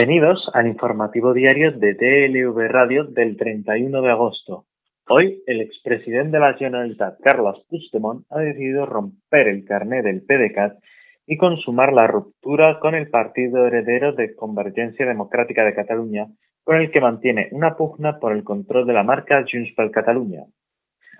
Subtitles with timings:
[0.00, 4.64] Bienvenidos al informativo diario de DLV Radio del 31 de agosto.
[5.06, 10.78] Hoy, el expresidente de la Generalitat, Carlos Puigdemont, ha decidido romper el carné del PDCAT
[11.26, 16.28] y consumar la ruptura con el partido heredero de Convergencia Democrática de Cataluña,
[16.64, 20.46] con el que mantiene una pugna por el control de la marca Junts per Catalunya.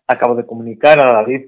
[0.07, 1.45] Acabo de comunicar a David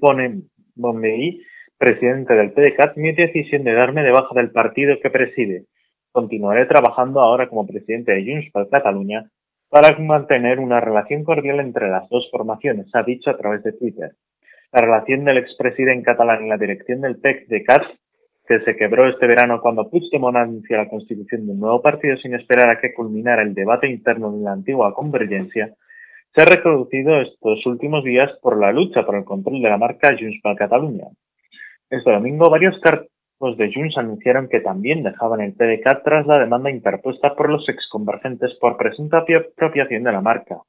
[0.75, 1.41] Bonvehí,
[1.79, 5.65] presidente del PDCAT, mi decisión de darme de baja del partido que preside
[6.13, 9.31] Continuaré trabajando ahora como presidente de Junts per Catalunya
[9.67, 14.11] para mantener una relación cordial entre las dos formaciones, ha dicho a través de Twitter.
[14.71, 17.81] La relación del expresidente catalán y la dirección del PEC de CAT,
[18.47, 22.35] que se quebró este verano cuando Puigdemont anunció la constitución de un nuevo partido sin
[22.35, 25.73] esperar a que culminara el debate interno de la antigua convergencia,
[26.35, 30.09] se ha reproducido estos últimos días por la lucha por el control de la marca
[30.09, 31.07] Junts per Catalunya.
[31.89, 32.79] Este domingo, varios
[33.43, 37.67] los de Junts anunciaron que también dejaban el PDK tras la demanda interpuesta por los
[37.67, 40.61] exconvergentes por presunta apropiación de la marca,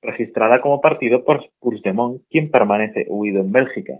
[0.00, 3.94] registrada como partido por Puigdemont, quien permanece huido en Bélgica.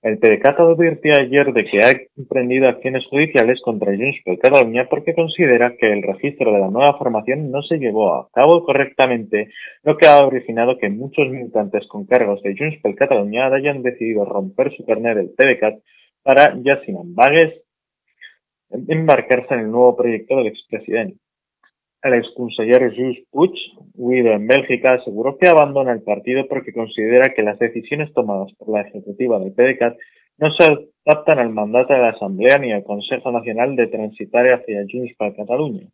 [0.00, 5.12] El PDCAT advirtió ayer de que ha emprendido acciones judiciales contra Junts per Catalunya porque
[5.12, 9.50] considera que el registro de la nueva formación no se llevó a cabo correctamente,
[9.82, 14.24] lo que ha originado que muchos militantes con cargos de Junts per Catalunya hayan decidido
[14.24, 15.34] romper su carnet del
[16.28, 17.62] para, ya sin ambagues,
[18.68, 21.16] embarcarse en el nuevo proyecto del expresidente.
[22.02, 23.52] El exconseller Just Puig,
[23.94, 28.68] huido en Bélgica, aseguró que abandona el partido porque considera que las decisiones tomadas por
[28.68, 29.96] la ejecutiva del PDCAT
[30.36, 34.84] no se adaptan al mandato de la Asamblea ni al Consejo Nacional de transitar hacia
[34.86, 35.88] Junts para Cataluña.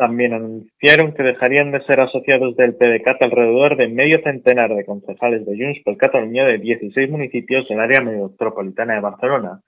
[0.00, 5.44] También anunciaron que dejarían de ser asociados del PDCAT alrededor de medio centenar de concejales
[5.44, 9.60] de Junts per Catalunya de 16 municipios del área metropolitana de Barcelona,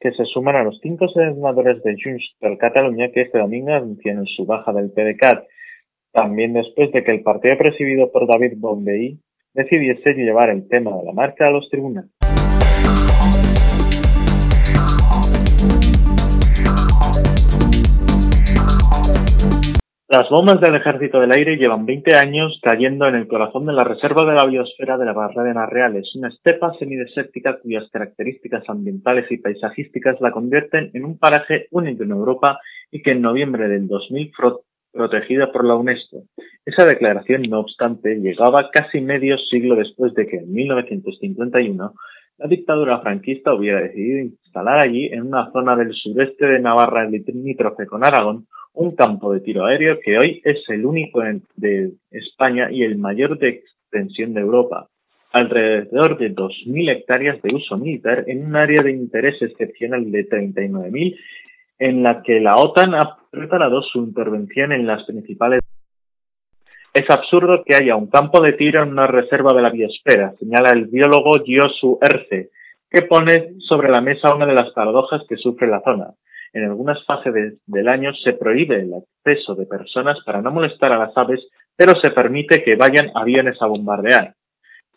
[0.00, 4.26] que se suman a los cinco senadores de Junts per Catalunya que este domingo anunciaron
[4.26, 5.46] su baja del PDCAT,
[6.12, 9.18] también después de que el partido presidido por David Bombay
[9.54, 12.10] decidiese llevar el tema de la marca a los tribunales.
[20.10, 23.84] Las bombas del Ejército del Aire llevan 20 años cayendo en el corazón de la
[23.84, 29.36] reserva de la biosfera de las Barreras Reales, una estepa semidesértica cuyas características ambientales y
[29.36, 32.58] paisajísticas la convierten en un paraje único en Europa
[32.90, 34.52] y que en noviembre del 2000 fue
[34.94, 36.22] protegida por la UNESCO.
[36.64, 41.92] Esa declaración, no obstante, llegaba casi medio siglo después de que en 1951
[42.38, 47.84] la dictadura franquista hubiera decidido instalar allí, en una zona del sureste de Navarra limítrofe
[47.84, 51.20] con Aragón, un campo de tiro aéreo que hoy es el único
[51.56, 54.88] de España y el mayor de extensión de Europa.
[55.32, 61.16] Alrededor de 2.000 hectáreas de uso militar en un área de interés excepcional de 39.000
[61.80, 65.60] en la que la OTAN ha preparado su intervención en las principales.
[66.94, 70.70] Es absurdo que haya un campo de tiro en una reserva de la biosfera, señala
[70.70, 72.50] el biólogo Josu Erce,
[72.90, 76.08] que pone sobre la mesa una de las paradojas que sufre la zona
[76.52, 80.98] en algunas fases del año se prohíbe el acceso de personas para no molestar a
[80.98, 84.34] las aves, pero se permite que vayan aviones a bombardear.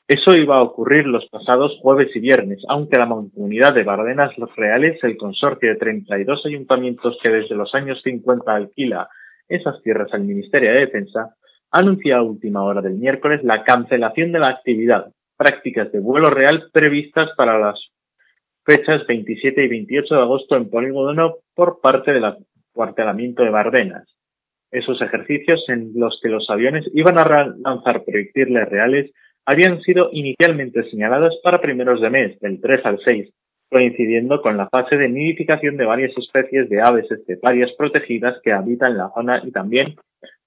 [0.08, 5.02] Eso iba a ocurrir los pasados jueves y viernes, aunque la mancomunidad de Bardenas Reales,
[5.04, 9.08] el consorcio de 32 ayuntamientos que desde los años 50 alquila
[9.48, 11.36] esas tierras al Ministerio de Defensa,
[11.72, 16.70] anunció a última hora del miércoles la cancelación de la actividad, prácticas de vuelo real
[16.74, 17.80] previstas para las
[18.66, 24.08] fechas 27 y 28 de agosto en Polígono por parte del acuartelamiento de Bardenas.
[24.72, 29.12] Esos ejercicios en los que los aviones iban a lanzar proyectiles reales
[29.46, 33.34] habían sido inicialmente señalados para primeros de mes, del 3 al 6,
[33.70, 38.98] coincidiendo con la fase de nidificación de varias especies de aves esteparias protegidas que habitan
[38.98, 39.96] la zona y también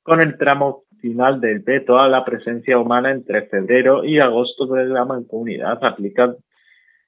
[0.02, 4.86] con el tramo final del peto a la presencia humana entre febrero y agosto de
[4.86, 6.36] la mancomunidad aplicada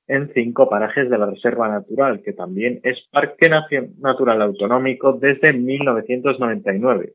[0.09, 3.51] en cinco parajes de la Reserva Natural, que también es Parque
[3.99, 7.15] Natural Autonómico desde 1999,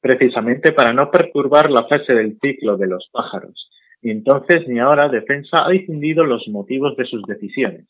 [0.00, 3.70] precisamente para no perturbar la fase del ciclo de los pájaros.
[4.02, 7.86] Ni entonces ni ahora Defensa ha difundido los motivos de sus decisiones.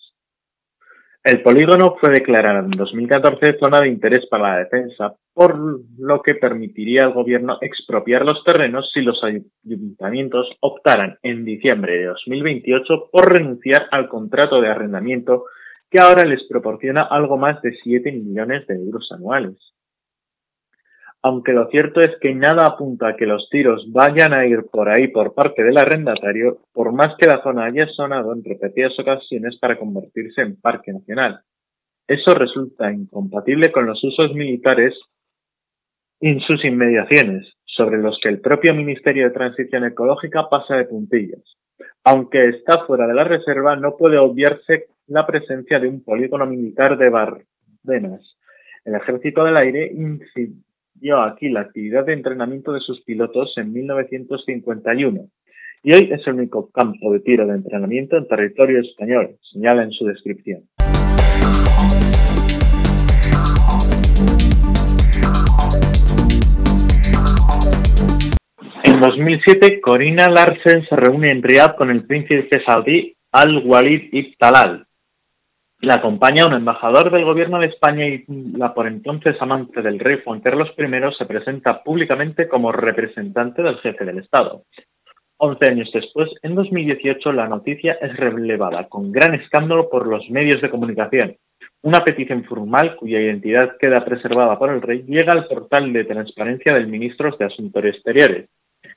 [1.27, 5.59] El polígono fue declarado en 2014 zona de interés para la defensa, por
[5.99, 12.05] lo que permitiría al gobierno expropiar los terrenos si los ayuntamientos optaran en diciembre de
[12.05, 15.47] 2028 por renunciar al contrato de arrendamiento
[15.91, 19.57] que ahora les proporciona algo más de 7 millones de euros anuales
[21.27, 24.89] aunque lo cierto es que nada apunta a que los tiros vayan a ir por
[24.89, 29.59] ahí por parte del arrendatario, por más que la zona haya sonado en repetidas ocasiones
[29.59, 31.41] para convertirse en parque nacional.
[32.07, 34.95] Eso resulta incompatible con los usos militares
[36.21, 41.43] en sus inmediaciones, sobre los que el propio Ministerio de Transición Ecológica pasa de puntillas.
[42.05, 46.97] Aunque está fuera de la reserva, no puede obviarse la presencia de un polígono militar
[46.97, 48.37] de Bardenas.
[48.85, 49.91] El Ejército del Aire
[50.97, 55.29] incidió aquí la actividad de entrenamiento de sus pilotos en 1951
[55.83, 59.93] y hoy es el único campo de tiro de entrenamiento en territorio español, señala en
[59.93, 60.63] su descripción.
[68.85, 74.87] En 2007, Corina Larsen se reúne en Riyadh con el príncipe saudí Al-Walid ibn Talal.
[75.87, 78.25] La acompaña un embajador del gobierno de España y
[78.59, 83.79] la por entonces amante del rey Juan Carlos I se presenta públicamente como representante del
[83.79, 84.65] jefe del Estado.
[85.37, 90.61] Once años después, en 2018, la noticia es relevada con gran escándalo por los medios
[90.61, 91.37] de comunicación.
[91.83, 96.75] Una petición formal, cuya identidad queda preservada por el rey, llega al portal de transparencia
[96.75, 98.49] del ministro de Asuntos Exteriores,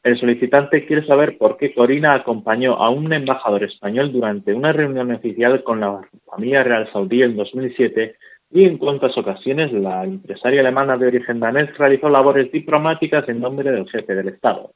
[0.03, 5.11] el solicitante quiere saber por qué Corina acompañó a un embajador español durante una reunión
[5.11, 8.15] oficial con la familia real saudí en 2007
[8.51, 13.71] y en cuántas ocasiones la empresaria alemana de origen danés realizó labores diplomáticas en nombre
[13.71, 14.71] del jefe del Estado.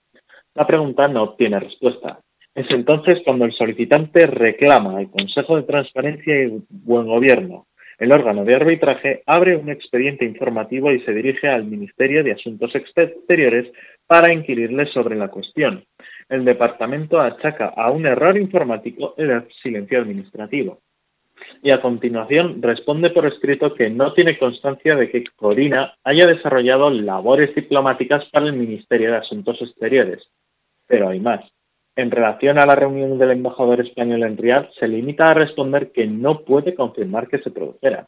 [0.55, 2.19] La pregunta no obtiene respuesta.
[2.53, 7.65] Es entonces cuando el solicitante reclama al Consejo de Transparencia y Buen Gobierno.
[7.97, 12.73] El órgano de arbitraje abre un expediente informativo y se dirige al Ministerio de Asuntos
[12.75, 13.71] Exteriores
[14.07, 15.83] para inquirirle sobre la cuestión.
[16.29, 20.79] El departamento achaca a un error informático el silencio administrativo.
[21.61, 26.89] Y a continuación responde por escrito que no tiene constancia de que Corina haya desarrollado
[26.89, 30.23] labores diplomáticas para el Ministerio de Asuntos Exteriores.
[30.87, 31.41] Pero hay más.
[31.95, 36.07] En relación a la reunión del embajador español en Riyadh, se limita a responder que
[36.07, 38.07] no puede confirmar que se produjera.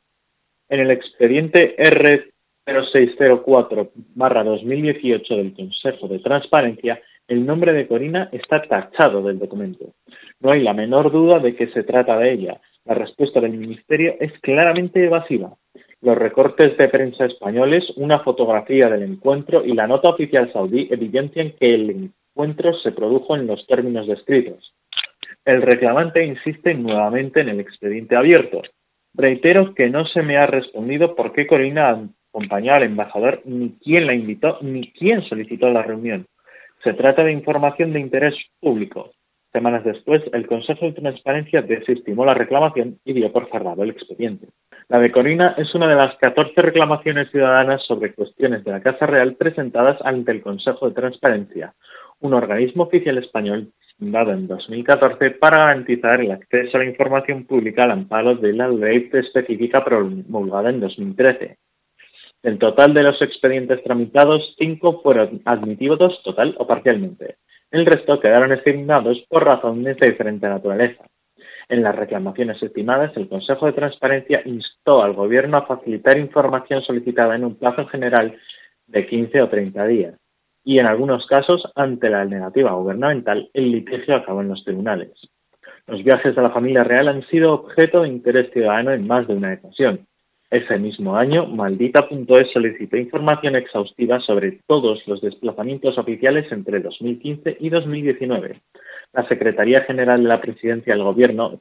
[0.69, 2.31] En el expediente R
[2.65, 9.93] 0604-2018 del Consejo de Transparencia, el nombre de Corina está tachado del documento.
[10.39, 12.59] No hay la menor duda de que se trata de ella.
[12.85, 15.53] La respuesta del Ministerio es claramente evasiva.
[16.01, 21.53] Los recortes de prensa españoles, una fotografía del encuentro y la nota oficial saudí evidencian
[21.59, 24.73] que el encuentro se produjo en los términos descritos.
[25.45, 28.61] El reclamante insiste nuevamente en el expediente abierto.
[29.13, 34.05] Reitero que no se me ha respondido por qué Corina acompañó al embajador ni quién
[34.05, 36.25] la invitó ni quién solicitó la reunión.
[36.83, 39.11] Se trata de información de interés público.
[39.53, 44.47] Semanas después, el Consejo de Transparencia desestimó la reclamación y dio por cerrado el expediente.
[44.89, 49.05] La de Corina es una de las 14 reclamaciones ciudadanas sobre cuestiones de la Casa
[49.05, 51.73] Real presentadas ante el Consejo de Transparencia,
[52.19, 57.83] un organismo oficial español fundado en 2014 para garantizar el acceso a la información pública
[57.83, 61.57] al amparo de la ley específica promulgada en 2013.
[62.43, 67.37] Del total de los expedientes tramitados, cinco fueron admitidos total o parcialmente.
[67.71, 71.05] El resto quedaron estimados por razones de diferente naturaleza.
[71.67, 77.35] En las reclamaciones estimadas, el Consejo de Transparencia instó al Gobierno a facilitar información solicitada
[77.35, 78.37] en un plazo general
[78.85, 80.15] de 15 o 30 días.
[80.67, 85.11] Y en algunos casos, ante la negativa gubernamental, el litigio acabó en los tribunales.
[85.85, 89.35] Los viajes de la familia real han sido objeto de interés ciudadano en más de
[89.35, 90.07] una ocasión.
[90.49, 97.69] Ese mismo año, Maldita.es solicitó información exhaustiva sobre todos los desplazamientos oficiales entre 2015 y
[97.69, 98.59] 2019.
[99.13, 101.59] La Secretaría General de la Presidencia del Gobierno,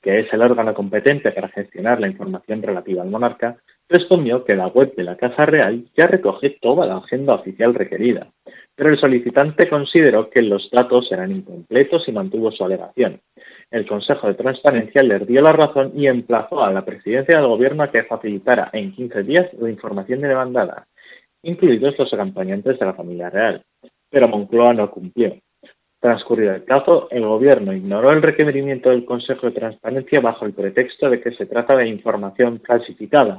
[0.00, 3.56] que es el órgano competente para gestionar la información relativa al monarca,
[3.88, 8.28] respondió que la web de la Casa Real ya recoge toda la agenda oficial requerida,
[8.74, 13.20] pero el solicitante consideró que los datos eran incompletos y mantuvo su alegación
[13.74, 17.82] el Consejo de Transparencia le dio la razón y emplazó a la presidencia del gobierno
[17.82, 20.86] a que facilitara en 15 días la información demandada,
[21.42, 23.64] incluidos los acompañantes de la familia real.
[24.10, 25.34] Pero Moncloa no cumplió.
[25.98, 31.10] Transcurrido el plazo, el gobierno ignoró el requerimiento del Consejo de Transparencia bajo el pretexto
[31.10, 33.36] de que se trata de información clasificada.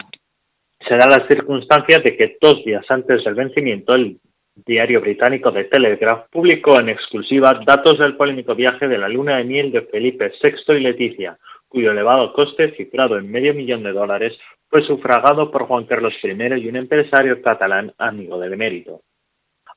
[0.88, 4.20] Se da la circunstancia de que dos días antes del vencimiento, el
[4.56, 9.46] diario británico The Telegraph publicó en exclusiva datos del polémico viaje de la luna de
[9.46, 11.38] miel de Felipe VI y Leticia,
[11.68, 14.34] cuyo elevado coste, cifrado en medio millón de dólares,
[14.70, 19.02] fue sufragado por Juan Carlos I y un empresario catalán amigo del emérito.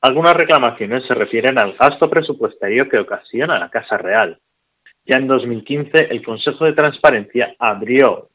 [0.01, 4.37] Algunas reclamaciones se refieren al gasto presupuestario que ocasiona la Casa Real.
[5.05, 8.29] Ya en 2015, el Consejo de Transparencia abrió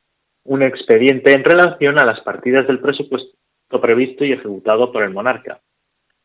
[0.45, 3.35] un expediente en relación a las partidas del presupuesto
[3.81, 5.61] previsto y ejecutado por el monarca.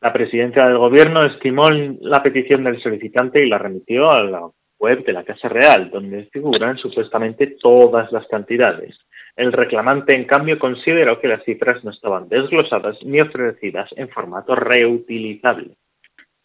[0.00, 1.64] La presidencia del gobierno estimó
[2.00, 4.48] la petición del solicitante y la remitió a la
[4.78, 8.96] web de la Casa Real, donde figuran supuestamente todas las cantidades.
[9.36, 14.54] El reclamante, en cambio, consideró que las cifras no estaban desglosadas ni ofrecidas en formato
[14.54, 15.76] reutilizable.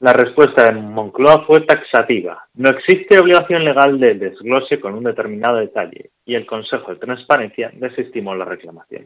[0.05, 2.47] La respuesta de Moncloa fue taxativa.
[2.53, 7.71] No existe obligación legal de desglose con un determinado detalle y el Consejo de Transparencia
[7.73, 9.05] desestimó la reclamación.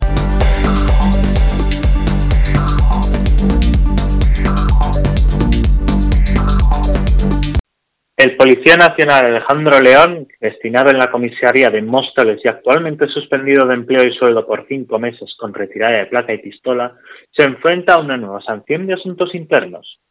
[8.17, 13.75] El Policía Nacional Alejandro León, destinado en la comisaría de Móstoles y actualmente suspendido de
[13.75, 16.97] empleo y sueldo por cinco meses con retirada de placa y pistola,
[17.31, 20.01] se enfrenta a una nueva sanción de asuntos internos.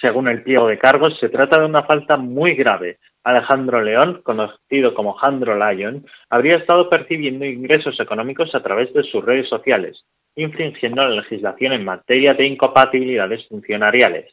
[0.00, 2.98] Según el pliego de cargos, se trata de una falta muy grave.
[3.24, 9.24] Alejandro León, conocido como Jandro Lyon, habría estado percibiendo ingresos económicos a través de sus
[9.24, 10.04] redes sociales,
[10.36, 14.32] infringiendo la legislación en materia de incompatibilidades funcionariales.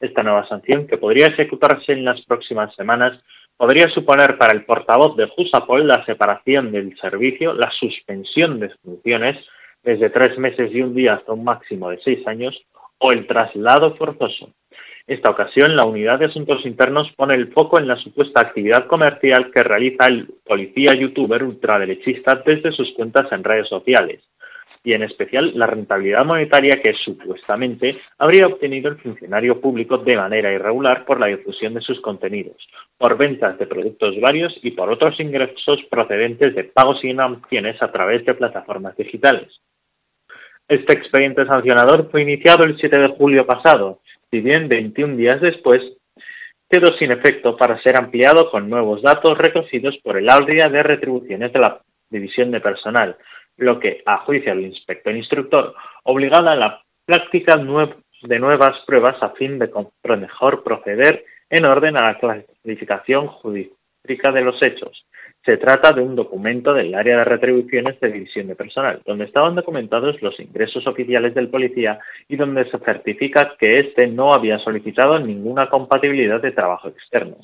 [0.00, 3.22] Esta nueva sanción, que podría ejecutarse en las próximas semanas,
[3.56, 9.36] podría suponer para el portavoz de Jusapol la separación del servicio, la suspensión de funciones
[9.82, 12.58] desde tres meses y un día hasta un máximo de seis años
[12.98, 14.52] o el traslado forzoso.
[15.06, 19.50] Esta ocasión, la Unidad de Asuntos Internos pone el foco en la supuesta actividad comercial
[19.52, 24.22] que realiza el policía youtuber ultraderechista desde sus cuentas en redes sociales,
[24.84, 30.52] y en especial la rentabilidad monetaria que supuestamente habría obtenido el funcionario público de manera
[30.52, 32.56] irregular por la difusión de sus contenidos,
[32.96, 37.90] por ventas de productos varios y por otros ingresos procedentes de pagos y inacciones a
[37.90, 39.48] través de plataformas digitales.
[40.68, 43.98] Este expediente sancionador fue iniciado el 7 de julio pasado
[44.32, 45.82] si bien 21 días después
[46.70, 51.52] quedó sin efecto para ser ampliado con nuevos datos recogidos por el área de retribuciones
[51.52, 53.16] de la División de Personal,
[53.58, 55.74] lo que, a juicio del inspector instructor,
[56.04, 59.70] obligaba a la práctica de nuevas pruebas a fin de
[60.16, 65.04] mejor proceder en orden a la clasificación jurídica de los hechos,
[65.44, 69.56] se trata de un documento del área de retribuciones de división de personal, donde estaban
[69.56, 75.18] documentados los ingresos oficiales del policía y donde se certifica que éste no había solicitado
[75.18, 77.38] ninguna compatibilidad de trabajo externo.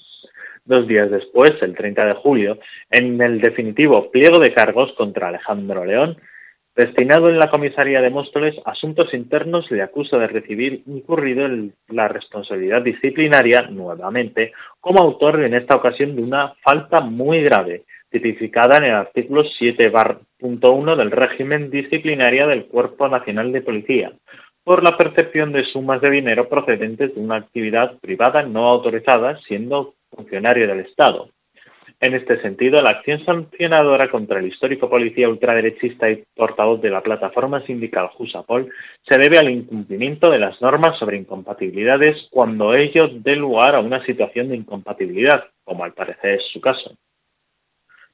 [0.65, 2.59] Dos días después, el 30 de julio,
[2.91, 6.19] en el definitivo pliego de cargos contra Alejandro León,
[6.79, 12.07] Destinado en la comisaría de Móstoles, Asuntos Internos le acusa de recibir incurrido en la
[12.07, 17.83] responsabilidad disciplinaria, nuevamente, como autor en esta ocasión de una falta muy grave,
[18.13, 24.13] tipificada en el artículo 7.1 del régimen disciplinario del Cuerpo Nacional de Policía,
[24.63, 29.95] por la percepción de sumas de dinero procedentes de una actividad privada no autorizada, siendo
[30.15, 31.29] funcionario del Estado.
[32.01, 37.01] En este sentido, la acción sancionadora contra el histórico policía ultraderechista y portavoz de la
[37.01, 38.71] plataforma sindical Jusapol
[39.03, 44.05] se debe al incumplimiento de las normas sobre incompatibilidades cuando ello dé lugar a una
[44.07, 46.95] situación de incompatibilidad, como al parecer es su caso.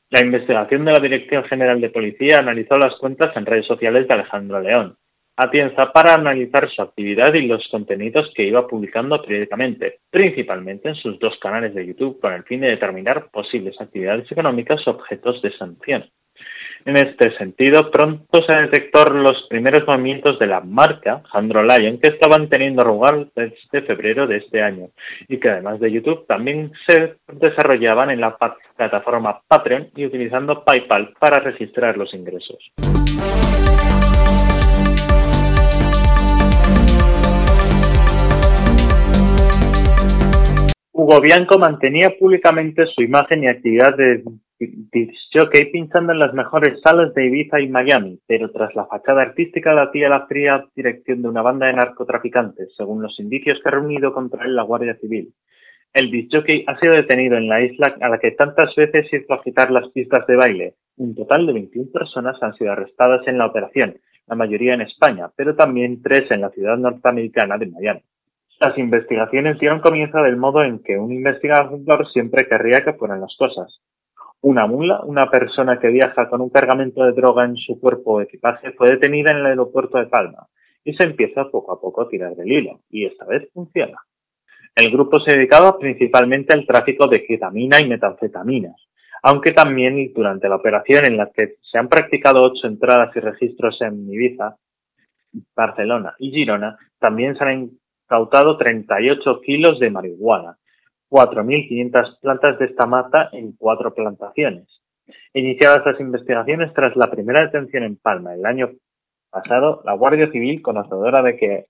[0.08, 4.14] La investigación de la Dirección General de Policía analizó las cuentas en redes sociales de
[4.14, 4.96] Alejandro León,
[5.36, 11.18] Atienza para analizar su actividad y los contenidos que iba publicando periódicamente, principalmente en sus
[11.18, 16.04] dos canales de YouTube, con el fin de determinar posibles actividades económicas objetos de sanción.
[16.84, 22.10] En este sentido, pronto se detectó los primeros movimientos de la marca Jandro Lion que
[22.10, 24.90] estaban teniendo lugar desde febrero de este año
[25.26, 28.36] y que además de YouTube también se desarrollaban en la
[28.76, 32.70] plataforma Patreon y utilizando PayPal para registrar los ingresos.
[40.96, 44.22] Hugo Bianco mantenía públicamente su imagen y actividad de
[44.60, 49.74] disc pinchando en las mejores salas de Ibiza y Miami, pero tras la fachada artística
[49.74, 54.14] latía la fría dirección de una banda de narcotraficantes, según los indicios que ha reunido
[54.14, 55.34] contra él la Guardia Civil.
[55.92, 56.32] El disc
[56.68, 60.24] ha sido detenido en la isla a la que tantas veces hizo agitar las pistas
[60.28, 60.74] de baile.
[60.98, 63.96] Un total de 21 personas han sido arrestadas en la operación,
[64.28, 68.02] la mayoría en España, pero también tres en la ciudad norteamericana de Miami.
[68.60, 73.34] Las investigaciones dieron comienzo del modo en que un investigador siempre querría que fueran las
[73.36, 73.80] cosas.
[74.40, 78.20] Una mula, una persona que viaja con un cargamento de droga en su cuerpo o
[78.20, 80.46] equipaje, fue detenida en el aeropuerto de Palma
[80.84, 83.96] y se empieza poco a poco a tirar del hilo, y esta vez funciona.
[84.76, 88.76] El grupo se dedicaba principalmente al tráfico de ketamina y metanfetaminas,
[89.22, 93.80] aunque también durante la operación en la que se han practicado ocho entradas y registros
[93.80, 94.56] en Ibiza,
[95.56, 97.70] Barcelona y Girona, también se han
[98.06, 100.56] cautado 38 kilos de marihuana,
[101.10, 104.68] 4.500 plantas de esta mata en cuatro plantaciones.
[105.32, 108.70] Iniciadas las investigaciones tras la primera detención en Palma el año
[109.30, 111.66] pasado, la Guardia Civil, conocedora de que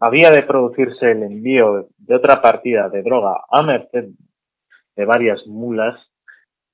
[0.00, 4.08] había de producirse el envío de otra partida de droga a merced
[4.96, 5.98] de varias mulas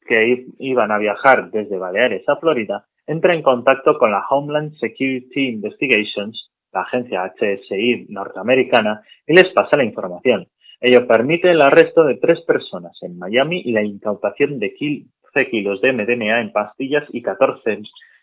[0.06, 5.48] que iban a viajar desde Baleares a Florida, entra en contacto con la Homeland Security
[5.48, 10.46] Investigations, la agencia HSI norteamericana, y les pasa la información.
[10.80, 15.80] Ello permite el arresto de tres personas en Miami y la incautación de 15 kilos
[15.82, 17.82] de MDMA en pastillas y 14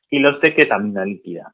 [0.09, 1.53] kilos de ketamina líquida.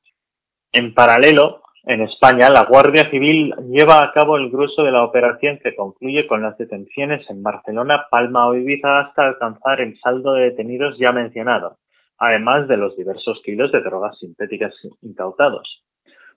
[0.71, 5.59] En paralelo, en España, la Guardia Civil lleva a cabo el grueso de la operación
[5.62, 10.51] que concluye con las detenciones en Barcelona, Palma o Ibiza hasta alcanzar el saldo de
[10.51, 11.79] detenidos ya mencionado,
[12.17, 15.83] además de los diversos kilos de drogas sintéticas incautados.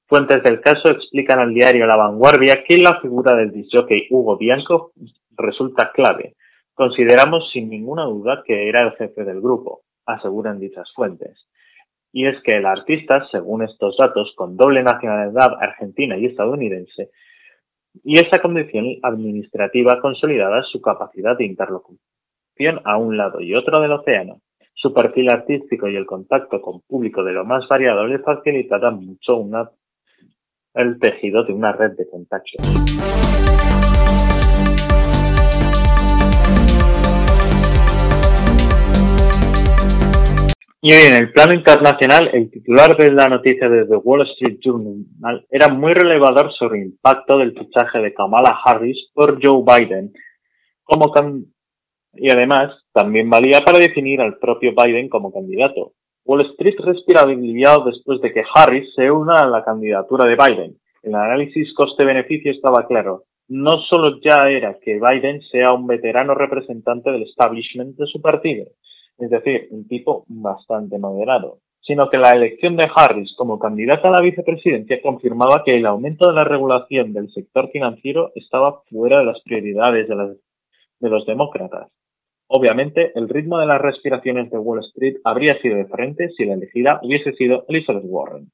[0.06, 4.92] Fuentes del caso explican al diario La Vanguardia que la figura del disjockey Hugo Bianco
[5.36, 6.36] resulta clave.
[6.74, 11.46] Consideramos sin ninguna duda que era el jefe del grupo, aseguran dichas fuentes
[12.16, 17.10] y es que el artista, según estos datos, con doble nacionalidad argentina y estadounidense,
[18.02, 23.92] y esa condición administrativa consolidada su capacidad de interlocución a un lado y otro del
[23.92, 24.40] océano.
[24.72, 29.36] Su perfil artístico y el contacto con público de lo más variado le facilitarán mucho
[29.36, 29.70] una,
[30.76, 32.54] el tejido de una red de contactos.
[40.82, 45.44] Y en el plano internacional, el titular de la noticia de The Wall Street Journal
[45.50, 50.12] era muy relevador sobre el impacto del fichaje de Kamala Harris por Joe Biden
[50.84, 51.12] como
[52.14, 55.92] y además también valía para definir al propio Biden como candidato.
[56.26, 60.76] Wall Street respira aliviado después de que Harris se una a la candidatura de Biden.
[61.04, 63.22] El análisis coste-beneficio estaba claro.
[63.46, 68.66] No solo ya era que Biden sea un veterano representante del establishment de su partido,
[69.18, 74.12] es decir, un tipo bastante moderado, sino que la elección de Harris como candidata a
[74.12, 79.26] la vicepresidencia confirmaba que el aumento de la regulación del sector financiero estaba fuera de
[79.26, 80.36] las prioridades de,
[80.98, 81.88] de los demócratas.
[82.48, 87.00] Obviamente, el ritmo de las respiraciones de Wall Street habría sido diferente si la elegida
[87.02, 88.50] hubiese sido Elizabeth Warren.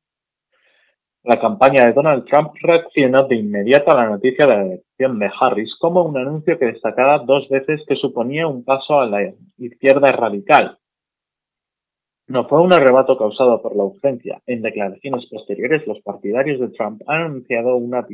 [1.24, 5.31] La campaña de Donald Trump reaccionó de inmediato a la noticia de la elección de
[5.40, 10.11] Harris como un anuncio que destacaba dos veces que suponía un paso a la izquierda
[10.11, 10.78] radical.
[12.26, 14.40] No fue un arrebato causado por la urgencia.
[14.46, 18.05] En declaraciones posteriores, los partidarios de Trump han anunciado una,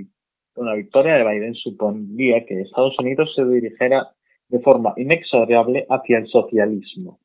[0.56, 4.08] una victoria de Biden suponía que Estados Unidos se dirigiera
[4.48, 7.18] de forma inexorable hacia el socialismo.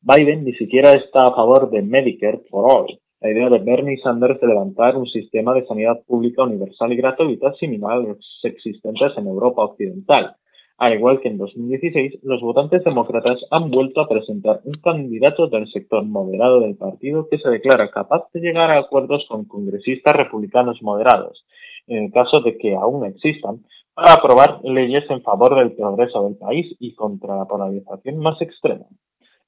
[0.00, 4.38] Biden ni siquiera está a favor de Medicare for All, la idea de Bernie Sanders
[4.38, 9.26] de levantar un sistema de sanidad pública universal y gratuita similar a los existentes en
[9.26, 10.36] Europa Occidental.
[10.76, 15.66] Al igual que en 2016, los votantes demócratas han vuelto a presentar un candidato del
[15.70, 20.82] sector moderado del partido que se declara capaz de llegar a acuerdos con congresistas republicanos
[20.82, 21.46] moderados,
[21.86, 23.60] en el caso de que aún existan,
[23.94, 28.86] para aprobar leyes en favor del progreso del país y contra la polarización más extrema.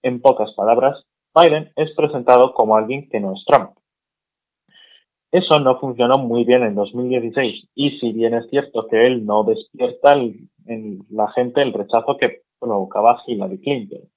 [0.03, 1.05] En pocas palabras,
[1.35, 3.71] Biden es presentado como alguien que no es Trump.
[5.33, 9.43] Eso no funcionó muy bien en 2016 y si bien es cierto que él no
[9.43, 14.09] despierta en la gente el rechazo que provocaba Hillary Clinton.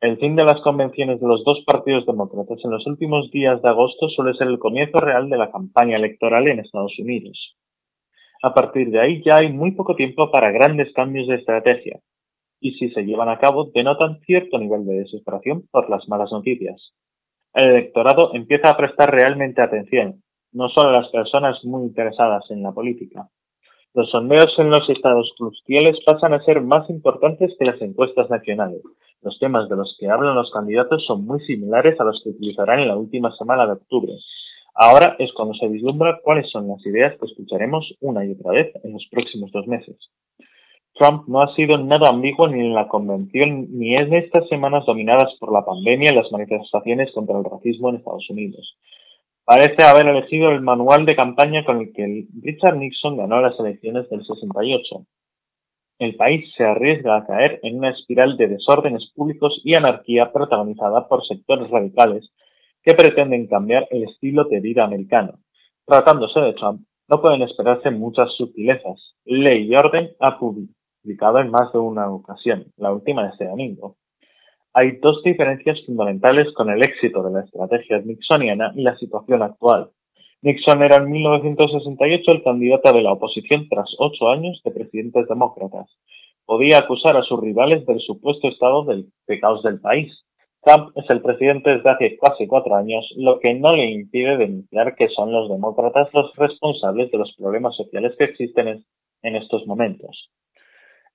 [0.00, 3.68] El fin de las convenciones de los dos partidos demócratas en los últimos días de
[3.68, 7.57] agosto suele ser el comienzo real de la campaña electoral en Estados Unidos.
[8.42, 12.00] A partir de ahí ya hay muy poco tiempo para grandes cambios de estrategia,
[12.60, 16.92] y si se llevan a cabo denotan cierto nivel de desesperación por las malas noticias.
[17.54, 20.22] El electorado empieza a prestar realmente atención,
[20.52, 23.28] no solo a las personas muy interesadas en la política.
[23.94, 28.82] Los sondeos en los estados cruciales pasan a ser más importantes que las encuestas nacionales.
[29.22, 32.80] Los temas de los que hablan los candidatos son muy similares a los que utilizarán
[32.80, 34.12] en la última semana de octubre.
[34.80, 38.72] Ahora es cuando se vislumbra cuáles son las ideas que escucharemos una y otra vez
[38.84, 39.96] en los próximos dos meses.
[40.94, 45.34] Trump no ha sido nada ambiguo ni en la convención ni en estas semanas dominadas
[45.40, 48.78] por la pandemia y las manifestaciones contra el racismo en Estados Unidos.
[49.44, 54.08] Parece haber elegido el manual de campaña con el que Richard Nixon ganó las elecciones
[54.10, 55.04] del 68.
[55.98, 61.08] El país se arriesga a caer en una espiral de desórdenes públicos y anarquía protagonizada
[61.08, 62.30] por sectores radicales
[62.88, 65.40] que pretenden cambiar el estilo de vida americano.
[65.84, 69.14] Tratándose de Trump, no pueden esperarse muchas sutilezas.
[69.26, 70.72] Ley y orden a público
[71.04, 73.96] en más de una ocasión, la última este domingo.
[74.72, 79.90] Hay dos diferencias fundamentales con el éxito de la estrategia nixoniana y la situación actual.
[80.40, 85.90] Nixon era en 1968 el candidato de la oposición tras ocho años de presidentes demócratas.
[86.46, 90.10] Podía acusar a sus rivales del supuesto estado del, de caos del país.
[90.62, 94.94] Trump es el presidente desde hace casi cuatro años, lo que no le impide denunciar
[94.96, 98.84] que son los demócratas los responsables de los problemas sociales que existen
[99.22, 100.30] en estos momentos.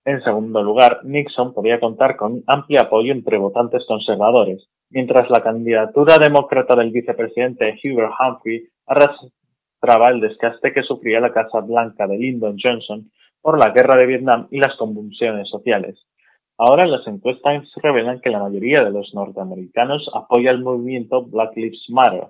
[0.05, 6.17] En segundo lugar, Nixon podía contar con amplio apoyo entre votantes conservadores, mientras la candidatura
[6.17, 12.57] demócrata del vicepresidente Hubert Humphrey arrastraba el desgaste que sufría la Casa Blanca de Lyndon
[12.61, 13.09] Johnson
[13.41, 16.05] por la guerra de Vietnam y las convulsiones sociales.
[16.57, 21.85] Ahora las encuestas revelan que la mayoría de los norteamericanos apoya el movimiento Black Lives
[21.89, 22.27] Matter,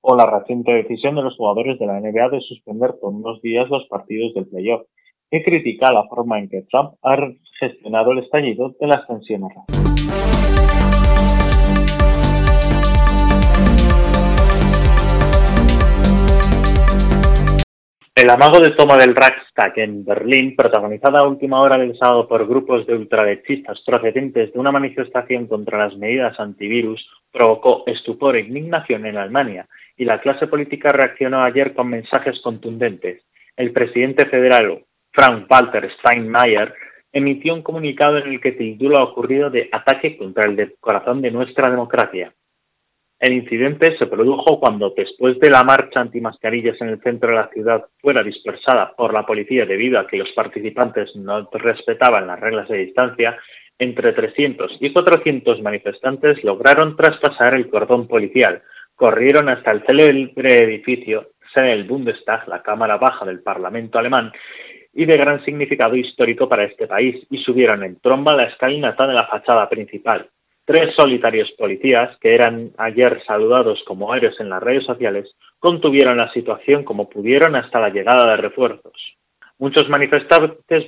[0.00, 3.68] o la reciente decisión de los jugadores de la NBA de suspender por unos días
[3.68, 4.86] los partidos del playoff,
[5.28, 7.16] que critica la forma en que Trump ha
[7.58, 9.52] gestionado el estallido de las tensiones
[18.16, 22.48] El amago de toma del Reichstag en Berlín, protagonizada a última hora del sábado por
[22.48, 29.04] grupos de ultraderechistas procedentes de una manifestación contra las medidas antivirus, provocó estupor e indignación
[29.04, 33.22] en Alemania, y la clase política reaccionó ayer con mensajes contundentes.
[33.54, 36.72] El presidente federal Frank-Walter Steinmeier,
[37.12, 41.30] emitió un comunicado en el que tituló lo ocurrido de ataque contra el corazón de
[41.30, 42.32] nuestra democracia.
[43.18, 47.48] El incidente se produjo cuando, después de la marcha antimascarillas en el centro de la
[47.48, 52.68] ciudad fuera dispersada por la policía debido a que los participantes no respetaban las reglas
[52.68, 53.38] de distancia,
[53.78, 58.62] entre 300 y 400 manifestantes lograron traspasar el cordón policial,
[58.94, 64.30] corrieron hasta el célebre edificio, sede del Bundestag, la Cámara Baja del Parlamento alemán,
[64.92, 69.14] y de gran significado histórico para este país, y subieron en tromba la escalinata de
[69.14, 70.28] la fachada principal.
[70.66, 76.32] Tres solitarios policías, que eran ayer saludados como héroes en las redes sociales, contuvieron la
[76.32, 79.16] situación como pudieron hasta la llegada de refuerzos.
[79.60, 80.86] Muchos manifestantes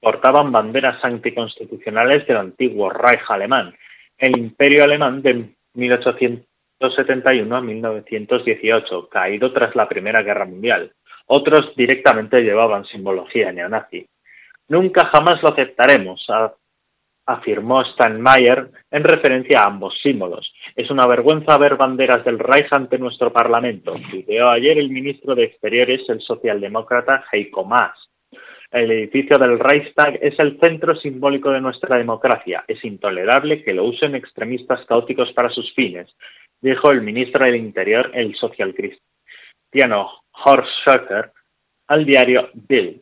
[0.00, 3.74] portaban banderas anticonstitucionales del antiguo Reich alemán,
[4.16, 10.92] el imperio alemán de 1871 a 1918, caído tras la Primera Guerra Mundial.
[11.26, 14.06] Otros directamente llevaban simbología neonazi.
[14.68, 16.26] Nunca jamás lo aceptaremos,
[17.26, 20.52] afirmó Steinmeier en referencia a ambos símbolos.
[20.76, 25.44] Es una vergüenza ver banderas del Reich ante nuestro Parlamento, tuiteó ayer el ministro de
[25.44, 27.98] Exteriores, el socialdemócrata Heiko Maas.
[28.70, 32.64] El edificio del Reichstag es el centro simbólico de nuestra democracia.
[32.66, 36.08] Es intolerable que lo usen extremistas caóticos para sus fines,
[36.60, 40.10] dijo el ministro del Interior, el socialcristiano
[40.44, 41.30] Horst Schöcker,
[41.86, 43.00] al diario Bild.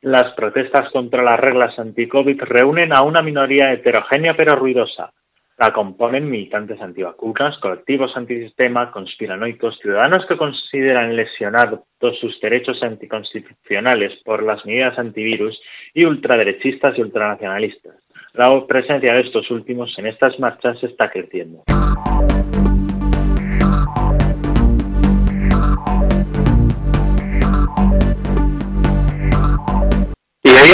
[0.00, 5.12] Las protestas contra las reglas anti-COVID reúnen a una minoría heterogénea pero ruidosa.
[5.58, 11.80] La componen militantes antivacunas, colectivos antisistema, conspiranoicos, ciudadanos que consideran lesionados
[12.20, 15.60] sus derechos anticonstitucionales por las medidas antivirus
[15.92, 17.96] y ultraderechistas y ultranacionalistas.
[18.34, 21.64] La presencia de estos últimos en estas marchas está creciendo.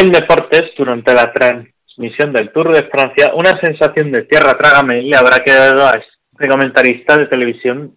[0.05, 5.17] En deportes, durante la transmisión del Tour de Francia, una sensación de tierra trágame le
[5.17, 7.95] habrá quedado a este comentarista de televisión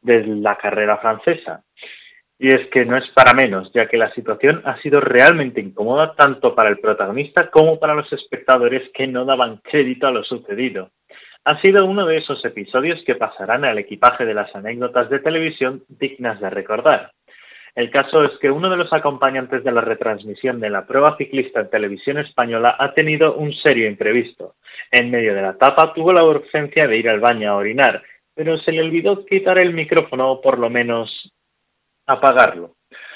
[0.00, 1.64] de la carrera francesa.
[2.38, 6.14] Y es que no es para menos, ya que la situación ha sido realmente incómoda
[6.14, 10.90] tanto para el protagonista como para los espectadores que no daban crédito a lo sucedido.
[11.44, 15.82] Ha sido uno de esos episodios que pasarán al equipaje de las anécdotas de televisión
[15.88, 17.10] dignas de recordar.
[17.78, 21.60] El caso es que uno de los acompañantes de la retransmisión de la prueba ciclista
[21.60, 24.56] en televisión española ha tenido un serio imprevisto.
[24.90, 28.02] En medio de la etapa tuvo la urgencia de ir al baño a orinar,
[28.34, 31.08] pero se le olvidó quitar el micrófono o por lo menos
[32.04, 32.72] apagarlo.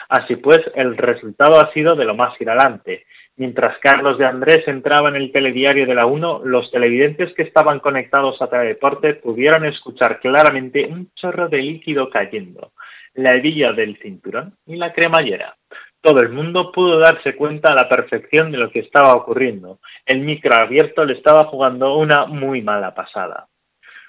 [0.09, 3.07] Así pues, el resultado ha sido de lo más giralante.
[3.35, 7.81] Mientras Carlos de Andrés entraba en el telediario de la 1, los televidentes que estaban
[7.81, 12.71] conectados a Teledeporte pudieron escuchar claramente un chorro de líquido cayendo
[13.15, 15.57] la hebilla del cinturón y la cremallera.
[16.01, 19.79] Todo el mundo pudo darse cuenta a la perfección de lo que estaba ocurriendo.
[20.05, 23.47] El micro abierto le estaba jugando una muy mala pasada.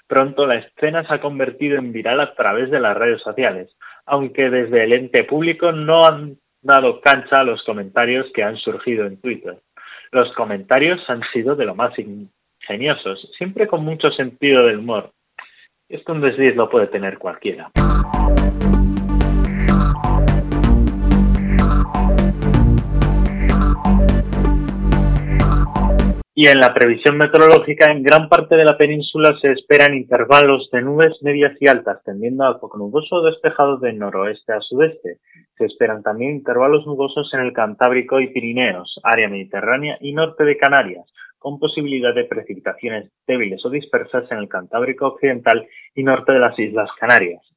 [0.06, 3.70] Pronto la escena se ha convertido en viral a través de las redes sociales,
[4.06, 9.06] aunque desde el ente público no han dado cancha a los comentarios que han surgido
[9.06, 9.58] en Twitter.
[10.10, 15.10] Los comentarios han sido de lo más ingeniosos, siempre con mucho sentido del humor.
[15.88, 17.70] Esto un desliz lo puede tener cualquiera.
[26.36, 30.82] Y en la previsión meteorológica en gran parte de la península se esperan intervalos de
[30.82, 35.18] nubes medias y altas, tendiendo a poco nuboso despejado de noroeste a sudeste.
[35.56, 40.56] Se esperan también intervalos nubosos en el Cantábrico y Pirineos, área mediterránea y norte de
[40.56, 41.06] Canarias,
[41.38, 46.58] con posibilidad de precipitaciones débiles o dispersas en el Cantábrico occidental y norte de las
[46.58, 47.53] Islas Canarias.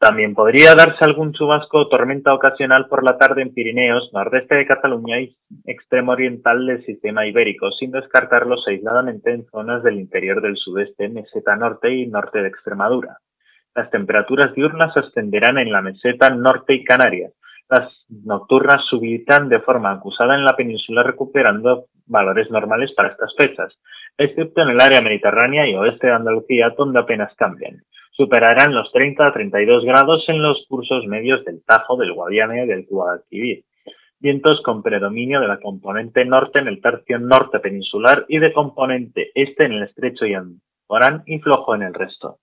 [0.00, 4.66] También podría darse algún chubasco o tormenta ocasional por la tarde en Pirineos, nordeste de
[4.66, 10.56] Cataluña y extremo oriental del sistema ibérico, sin descartarlos aisladamente en zonas del interior del
[10.56, 13.18] sudeste, meseta norte y norte de Extremadura.
[13.74, 17.32] Las temperaturas diurnas se extenderán en la meseta norte y Canarias.
[17.70, 23.72] Las nocturnas subirán de forma acusada en la península recuperando valores normales para estas fechas,
[24.18, 27.82] excepto en el área mediterránea y oeste de Andalucía, donde apenas cambian
[28.16, 32.66] superarán los 30 a 32 grados en los cursos medios del Tajo, del Guadiana y
[32.66, 33.64] del Guadalquivir.
[34.18, 39.30] Vientos con predominio de la componente norte en el tercio norte peninsular y de componente
[39.34, 40.34] este en el estrecho y
[40.88, 42.38] Orán y flojo en el resto.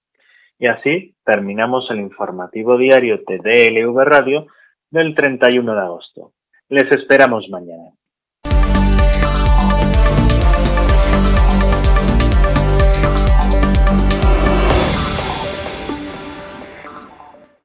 [0.60, 4.46] Y así terminamos el informativo diario TDLV Radio
[4.92, 6.34] del 31 de agosto.
[6.70, 7.90] Les esperamos mañana.